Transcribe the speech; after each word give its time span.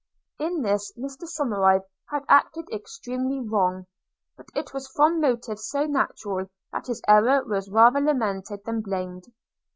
–In 0.45 0.63
this 0.63 0.91
Mr 0.97 1.27
Somerive 1.29 1.83
had 2.09 2.23
acted 2.27 2.65
extremely 2.73 3.39
wrong; 3.39 3.85
but 4.35 4.47
it 4.55 4.73
was 4.73 4.87
from 4.87 5.21
motives 5.21 5.67
so 5.67 5.85
natural, 5.85 6.49
that 6.71 6.87
his 6.87 7.03
error 7.07 7.43
was 7.45 7.69
rather 7.69 8.01
lamented 8.01 8.61
than 8.65 8.81
blamed. 8.81 9.25